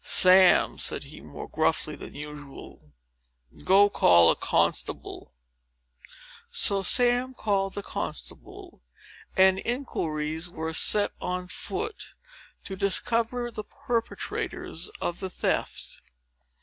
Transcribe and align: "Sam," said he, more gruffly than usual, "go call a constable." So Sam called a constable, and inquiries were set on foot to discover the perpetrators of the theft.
"Sam," 0.03 0.79
said 0.79 1.03
he, 1.03 1.21
more 1.21 1.47
gruffly 1.47 1.95
than 1.95 2.15
usual, 2.15 2.81
"go 3.63 3.87
call 3.87 4.31
a 4.31 4.35
constable." 4.35 5.31
So 6.51 6.81
Sam 6.81 7.35
called 7.35 7.77
a 7.77 7.83
constable, 7.83 8.81
and 9.37 9.59
inquiries 9.59 10.49
were 10.49 10.73
set 10.73 11.11
on 11.21 11.49
foot 11.49 12.15
to 12.65 12.75
discover 12.75 13.51
the 13.51 13.63
perpetrators 13.63 14.89
of 14.99 15.19
the 15.19 15.29
theft. 15.29 16.01